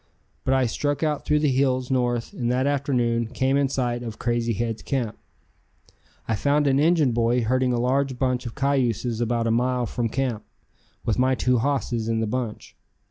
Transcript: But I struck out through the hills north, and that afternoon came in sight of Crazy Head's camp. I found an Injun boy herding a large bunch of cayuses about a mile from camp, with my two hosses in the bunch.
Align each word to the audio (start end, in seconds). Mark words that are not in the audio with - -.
But 0.45 0.55
I 0.55 0.65
struck 0.65 1.03
out 1.03 1.25
through 1.25 1.41
the 1.41 1.51
hills 1.51 1.91
north, 1.91 2.33
and 2.33 2.51
that 2.51 2.65
afternoon 2.65 3.27
came 3.27 3.55
in 3.55 3.69
sight 3.69 4.01
of 4.01 4.17
Crazy 4.17 4.53
Head's 4.53 4.81
camp. 4.81 5.15
I 6.27 6.33
found 6.33 6.65
an 6.65 6.79
Injun 6.79 7.11
boy 7.11 7.43
herding 7.43 7.71
a 7.71 7.79
large 7.79 8.17
bunch 8.17 8.47
of 8.47 8.55
cayuses 8.55 9.21
about 9.21 9.45
a 9.45 9.51
mile 9.51 9.85
from 9.85 10.09
camp, 10.09 10.43
with 11.05 11.19
my 11.19 11.35
two 11.35 11.59
hosses 11.59 12.07
in 12.07 12.19
the 12.19 12.25
bunch. 12.25 12.75